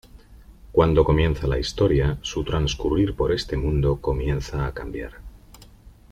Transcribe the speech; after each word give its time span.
Cuando 0.71 1.03
comienza 1.03 1.45
la 1.45 1.59
historia 1.59 2.17
su 2.23 2.43
transcurrir 2.43 3.15
por 3.15 3.31
este 3.31 3.55
mundo 3.55 3.97
comienza 4.01 4.65
a 4.65 4.73
cambiar. 4.73 5.21